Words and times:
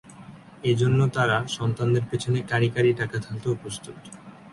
এ 0.63 0.71
জন্য 0.75 0.99
তাঁরা 1.07 1.37
সন্তানদের 1.57 2.03
পেছনে 2.09 2.39
কাঁড়ি 2.41 2.69
কাঁড়ি 2.69 2.91
টাকা 2.93 3.15
ঢালতেও 3.19 3.53
প্রস্তুত। 3.55 3.97